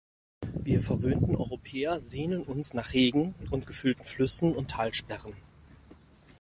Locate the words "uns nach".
2.41-2.91